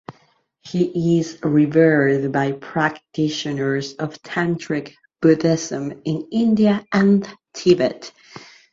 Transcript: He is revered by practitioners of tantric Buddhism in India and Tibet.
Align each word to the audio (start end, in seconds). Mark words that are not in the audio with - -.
He 0.61 1.19
is 1.19 1.37
revered 1.43 2.31
by 2.31 2.53
practitioners 2.53 3.93
of 3.97 4.19
tantric 4.23 4.95
Buddhism 5.21 6.01
in 6.05 6.27
India 6.31 6.83
and 6.91 7.29
Tibet. 7.53 8.11